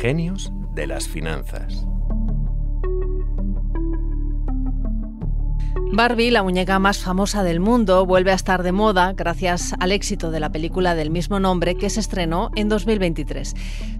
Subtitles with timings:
[0.00, 1.86] Genios de las finanzas.
[5.92, 10.32] Barbie, la muñeca más famosa del mundo, vuelve a estar de moda gracias al éxito
[10.32, 13.54] de la película del mismo nombre que se estrenó en 2023.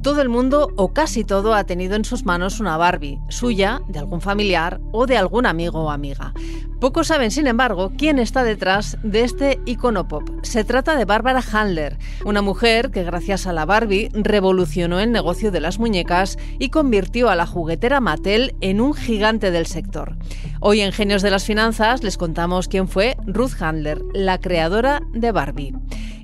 [0.00, 3.98] Todo el mundo, o casi todo, ha tenido en sus manos una Barbie, suya, de
[3.98, 6.32] algún familiar o de algún amigo o amiga.
[6.80, 10.26] Pocos saben, sin embargo, quién está detrás de este icono pop.
[10.42, 15.50] Se trata de Barbara Handler, una mujer que gracias a la Barbie revolucionó el negocio
[15.50, 20.16] de las muñecas y convirtió a la juguetera Mattel en un gigante del sector.
[20.60, 25.32] Hoy en Genios de las Finanzas les contamos quién fue Ruth Handler, la creadora de
[25.32, 25.74] Barbie.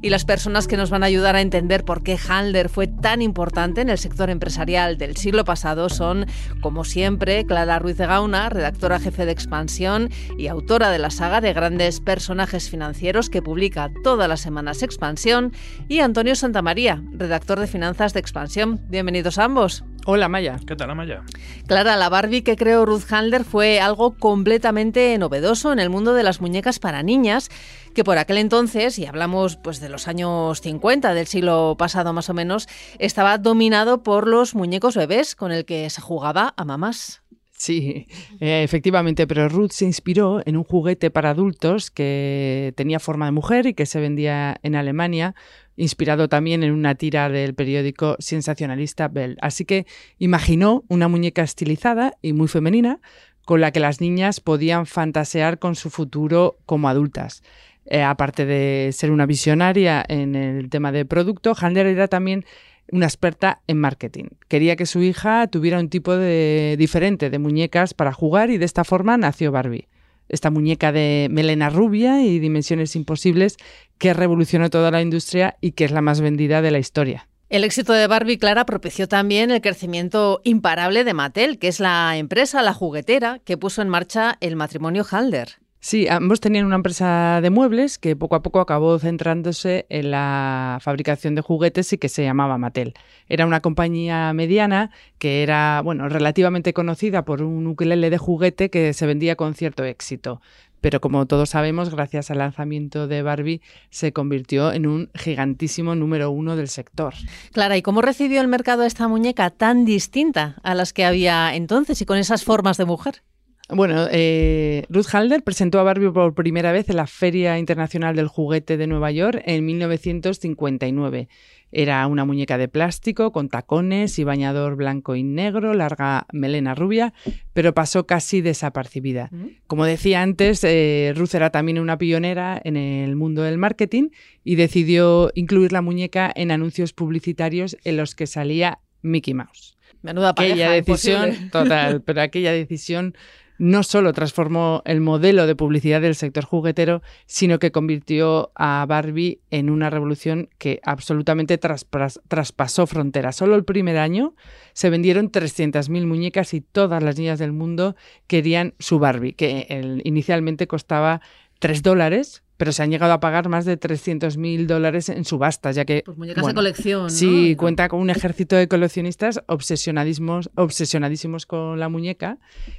[0.03, 3.23] Y las personas que nos van a ayudar a entender por qué Handler fue tan
[3.23, 6.27] importante en el sector empresarial del siglo pasado son,
[6.61, 11.41] como siempre, Clara Ruiz de Gauna, redactora jefe de Expansión y autora de la saga
[11.41, 15.53] de grandes personajes financieros que publica todas las semanas Expansión,
[15.89, 18.81] y Antonio Santamaría, redactor de finanzas de Expansión.
[18.89, 19.85] Bienvenidos ambos.
[20.09, 20.61] Hola Maya.
[20.65, 21.25] ¿Qué tal, Maya?
[21.67, 26.23] Clara, la Barbie que creó Ruth Handler fue algo completamente novedoso en el mundo de
[26.23, 27.51] las muñecas para niñas,
[27.93, 32.31] que por aquel entonces, y hablamos pues de los años 50 del siglo pasado más
[32.31, 32.69] o menos,
[33.01, 37.23] estaba dominado por los muñecos bebés con el que se jugaba a mamás.
[37.57, 38.07] Sí,
[38.39, 43.33] eh, efectivamente, pero Ruth se inspiró en un juguete para adultos que tenía forma de
[43.33, 45.35] mujer y que se vendía en Alemania
[45.77, 49.37] inspirado también en una tira del periódico sensacionalista Bell.
[49.41, 49.87] Así que
[50.19, 53.01] imaginó una muñeca estilizada y muy femenina
[53.45, 57.43] con la que las niñas podían fantasear con su futuro como adultas.
[57.87, 62.45] Eh, aparte de ser una visionaria en el tema de producto, Handler era también
[62.93, 64.27] una experta en marketing.
[64.49, 68.65] Quería que su hija tuviera un tipo de, diferente de muñecas para jugar y de
[68.65, 69.89] esta forma nació Barbie
[70.29, 73.57] esta muñeca de melena rubia y dimensiones imposibles
[73.99, 77.29] que revolucionó toda la industria y que es la más vendida de la historia.
[77.49, 82.17] El éxito de Barbie Clara propició también el crecimiento imparable de Mattel, que es la
[82.17, 85.59] empresa, la juguetera, que puso en marcha el matrimonio Halder.
[85.89, 90.81] Sí, ambos tenían una empresa de muebles que poco a poco acabó centrándose en la
[90.83, 92.95] fabricación de juguetes y que se llamaba Mattel.
[93.29, 98.95] Era una compañía mediana que era, bueno, relativamente conocida por un ukelele de juguete que
[98.95, 100.41] se vendía con cierto éxito.
[100.81, 106.33] Pero como todos sabemos, gracias al lanzamiento de Barbie, se convirtió en un gigantísimo número
[106.33, 107.15] uno del sector.
[107.53, 112.03] Clara, ¿y cómo recibió el mercado esta muñeca tan distinta a las que había entonces
[112.03, 113.23] y con esas formas de mujer?
[113.69, 118.29] Bueno, eh, Ruth Halder presentó a Barbie por primera vez en la Feria Internacional del
[118.29, 121.29] Juguete de Nueva York en 1959.
[121.73, 127.13] Era una muñeca de plástico con tacones y bañador blanco y negro, larga melena rubia,
[127.55, 129.31] pero pasó casi desapercibida.
[129.67, 134.11] Como decía antes, eh, Ruth era también una pionera en el mundo del marketing
[134.45, 139.77] y decidió incluir la muñeca en anuncios publicitarios en los que salía Mickey Mouse.
[140.03, 143.17] Menuda aquella decisión, total, pero aquella decisión
[143.59, 149.41] no solo transformó el modelo de publicidad del sector juguetero, sino que convirtió a Barbie
[149.51, 153.37] en una revolución que absolutamente traspasó fronteras.
[153.37, 154.35] Solo el primer año
[154.73, 157.97] se vendieron 300.000 muñecas y todas las niñas del mundo
[158.27, 159.67] querían su Barbie, que
[160.05, 161.21] inicialmente costaba
[161.59, 165.85] 3 dólares, pero se han llegado a pagar más de 300.000 dólares en subastas, ya
[165.85, 166.03] que...
[166.05, 167.11] Pues muñecas de colección.
[167.11, 172.39] Sí, cuenta con un ejército de coleccionistas obsesionadísimos, obsesionadísimos con la muñeca.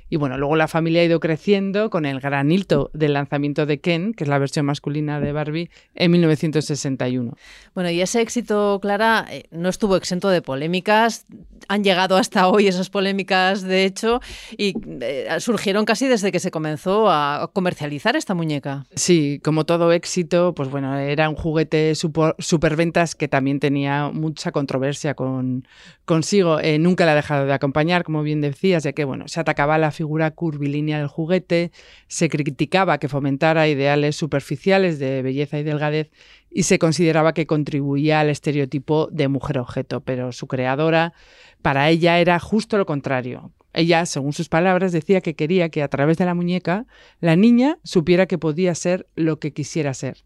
[0.09, 3.79] Y bueno, luego la familia ha ido creciendo con el gran hito del lanzamiento de
[3.79, 7.35] Ken, que es la versión masculina de Barbie, en 1961.
[7.73, 11.25] Bueno, y ese éxito, Clara, eh, no estuvo exento de polémicas.
[11.67, 14.21] Han llegado hasta hoy esas polémicas, de hecho,
[14.57, 18.85] y eh, surgieron casi desde que se comenzó a comercializar esta muñeca.
[18.95, 24.51] Sí, como todo éxito, pues bueno, era un juguete super, ventas que también tenía mucha
[24.51, 25.67] controversia con,
[26.05, 26.59] consigo.
[26.59, 29.77] Eh, nunca la ha dejado de acompañar, como bien decías, ya que bueno, se atacaba
[29.77, 31.71] la figura curvilínea del juguete,
[32.07, 36.11] se criticaba que fomentara ideales superficiales de belleza y delgadez
[36.49, 41.13] y se consideraba que contribuía al estereotipo de mujer objeto, pero su creadora,
[41.61, 43.51] para ella era justo lo contrario.
[43.73, 46.87] Ella, según sus palabras, decía que quería que a través de la muñeca
[47.19, 50.17] la niña supiera que podía ser lo que quisiera ser.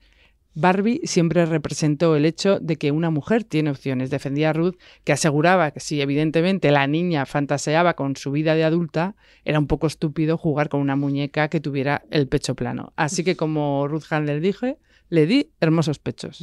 [0.54, 4.10] Barbie siempre representó el hecho de que una mujer tiene opciones.
[4.10, 4.76] Defendía a Ruth,
[5.06, 9.16] que aseguraba que si evidentemente la niña fantaseaba con su vida de adulta,
[9.46, 12.92] era un poco estúpido jugar con una muñeca que tuviera el pecho plano.
[12.98, 14.78] Así que como Ruth Handler dije,
[15.12, 16.40] le di hermosos pechos.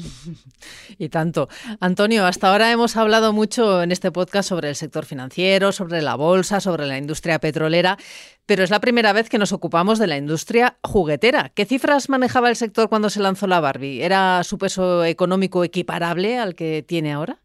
[0.99, 1.49] y tanto.
[1.81, 6.15] Antonio, hasta ahora hemos hablado mucho en este podcast sobre el sector financiero, sobre la
[6.15, 7.99] bolsa, sobre la industria petrolera,
[8.47, 11.51] pero es la primera vez que nos ocupamos de la industria juguetera.
[11.55, 14.03] ¿Qué cifras manejaba el sector cuando se lanzó la Barbie?
[14.03, 17.41] ¿Era su peso económico equiparable al que tiene ahora?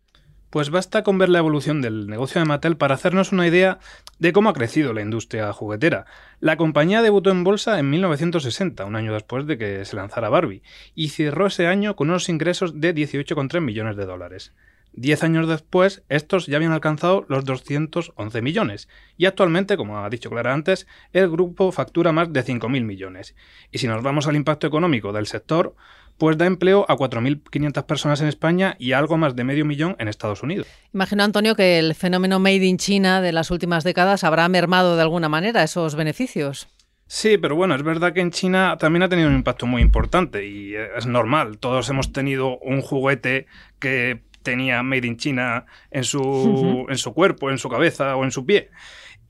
[0.53, 3.79] Pues basta con ver la evolución del negocio de Mattel para hacernos una idea
[4.19, 6.05] de cómo ha crecido la industria juguetera.
[6.39, 10.61] La compañía debutó en bolsa en 1960, un año después de que se lanzara Barbie,
[10.94, 14.53] y cerró ese año con unos ingresos de 18,3 millones de dólares.
[14.95, 18.88] Diez años después, estos ya habían alcanzado los 211 millones,
[19.18, 23.36] y actualmente, como ha dicho Clara antes, el grupo factura más de 5.000 millones.
[23.72, 25.75] Y si nos vamos al impacto económico del sector,
[26.18, 30.07] pues da empleo a 4.500 personas en España y algo más de medio millón en
[30.07, 30.68] Estados Unidos.
[30.94, 35.01] Imagino, Antonio, que el fenómeno Made in China de las últimas décadas habrá mermado de
[35.01, 36.68] alguna manera esos beneficios.
[37.07, 40.48] Sí, pero bueno, es verdad que en China también ha tenido un impacto muy importante
[40.48, 41.57] y es normal.
[41.57, 43.48] Todos hemos tenido un juguete
[43.80, 48.31] que tenía Made in China en su, en su cuerpo, en su cabeza o en
[48.31, 48.69] su pie.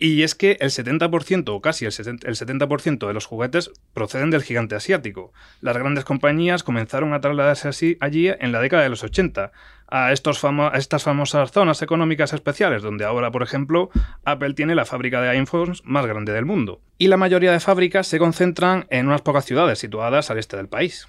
[0.03, 4.75] Y es que el 70% o casi el 70% de los juguetes proceden del gigante
[4.75, 5.31] asiático.
[5.61, 9.53] Las grandes compañías comenzaron a trasladarse así allí en la década de los 80,
[9.87, 13.91] a, estos a estas famosas zonas económicas especiales, donde ahora, por ejemplo,
[14.25, 16.81] Apple tiene la fábrica de iPhones más grande del mundo.
[16.97, 20.67] Y la mayoría de fábricas se concentran en unas pocas ciudades situadas al este del
[20.67, 21.07] país.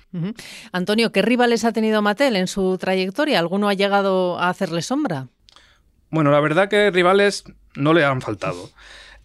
[0.70, 3.41] Antonio, ¿qué rivales ha tenido Mattel en su trayectoria?
[3.41, 5.26] ¿Alguno ha llegado a hacerle sombra?
[6.11, 7.43] Bueno, la verdad que rivales
[7.76, 8.71] no le han faltado.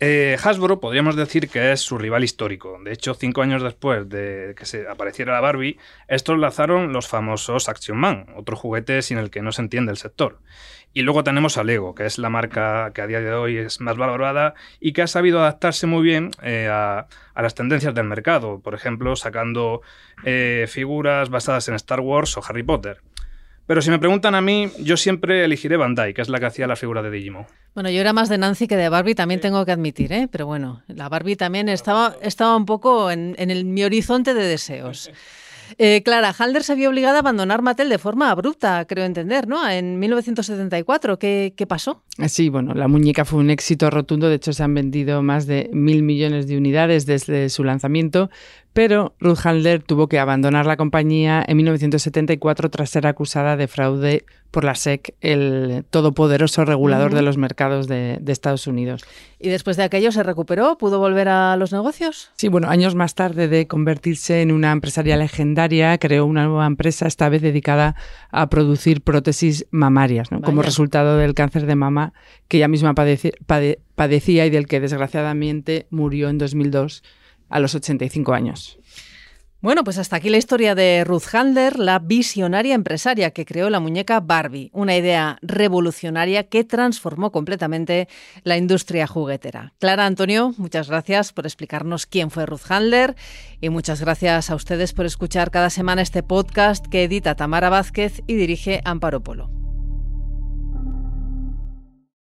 [0.01, 2.80] Eh, Hasbro podríamos decir que es su rival histórico.
[2.81, 7.68] De hecho, cinco años después de que se apareciera la Barbie, estos lanzaron los famosos
[7.68, 10.40] Action Man, otro juguete sin el que no se entiende el sector.
[10.94, 13.81] Y luego tenemos a Lego, que es la marca que a día de hoy es
[13.81, 18.60] más valorada y que ha sabido adaptarse muy bien eh, a, las tendencias del mercado,
[18.62, 19.81] por ejemplo, sacando
[20.24, 23.02] eh, figuras basadas en Star Wars o Harry Potter.
[23.69, 26.66] Pero si me preguntan a mí, yo siempre elegiré Bandai, que es la que hacía
[26.66, 27.45] la figura de Digimon.
[27.75, 30.27] Bueno, yo era más de Nancy que de Barbie, también tengo que admitir, ¿eh?
[30.31, 35.12] pero bueno, la Barbie también estaba, estaba un poco en, en mi horizonte de deseos.
[35.77, 39.69] Eh, Clara, Halder se vio obligada a abandonar Mattel de forma abrupta, creo entender, ¿no?
[39.69, 41.19] En 1974.
[41.19, 42.04] ¿Qué, ¿Qué, pasó?
[42.27, 44.27] Sí, bueno, la muñeca fue un éxito rotundo.
[44.27, 48.30] De hecho, se han vendido más de mil millones de unidades desde su lanzamiento.
[48.74, 54.25] Pero Ruth Halder tuvo que abandonar la compañía en 1974 tras ser acusada de fraude
[54.51, 59.04] por la SEC, el todopoderoso regulador de los mercados de, Estados Unidos.
[59.39, 60.77] ¿Y después de aquello se recuperó?
[60.77, 62.31] ¿Pudo volver a los negocios?
[62.36, 67.07] Sí, bueno, años más tarde de convertirse en una empresaria legendaria, creó una nueva empresa,
[67.07, 67.95] esta vez dedicada
[68.31, 72.08] a producir prótesis mamarias, como resultado del cáncer de mama
[72.47, 77.03] que ella misma padecía y del que desgraciadamente murió en 2002
[77.50, 78.79] a los 85 años.
[79.61, 83.81] Bueno, pues hasta aquí la historia de Ruth Handler, la visionaria empresaria que creó la
[83.81, 88.07] muñeca Barbie, una idea revolucionaria que transformó completamente
[88.44, 89.73] la industria juguetera.
[89.77, 93.17] Clara Antonio, muchas gracias por explicarnos quién fue Ruth Handler
[93.59, 98.21] y muchas gracias a ustedes por escuchar cada semana este podcast que edita Tamara Vázquez
[98.27, 99.58] y dirige Amparo Polo.